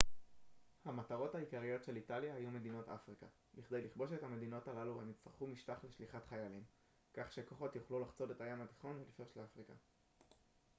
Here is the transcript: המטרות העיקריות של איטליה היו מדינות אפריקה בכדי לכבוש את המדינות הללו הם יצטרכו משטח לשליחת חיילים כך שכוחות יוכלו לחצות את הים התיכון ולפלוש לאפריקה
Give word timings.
המטרות 0.85 1.35
העיקריות 1.35 1.83
של 1.83 1.95
איטליה 1.95 2.35
היו 2.35 2.51
מדינות 2.51 2.89
אפריקה 2.89 3.25
בכדי 3.53 3.81
לכבוש 3.85 4.11
את 4.13 4.23
המדינות 4.23 4.67
הללו 4.67 5.01
הם 5.01 5.09
יצטרכו 5.09 5.47
משטח 5.47 5.79
לשליחת 5.83 6.27
חיילים 6.29 6.63
כך 7.13 7.31
שכוחות 7.31 7.75
יוכלו 7.75 7.99
לחצות 7.99 8.31
את 8.31 8.41
הים 8.41 8.61
התיכון 8.61 8.97
ולפלוש 8.99 9.29
לאפריקה 9.37 9.73